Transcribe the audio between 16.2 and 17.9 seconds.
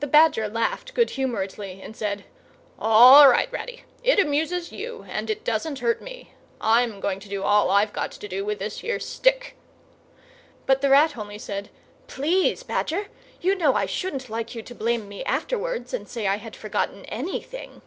I had forgotten _anything!